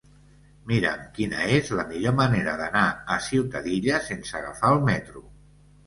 Mira'm 0.71 1.03
quina 1.17 1.43
és 1.59 1.69
la 1.81 1.85
millor 1.93 2.17
manera 2.21 2.57
d'anar 2.65 2.89
a 3.17 3.21
Ciutadilla 3.29 4.05
sense 4.11 4.39
agafar 4.43 4.77
el 4.77 4.87
metro. 4.93 5.29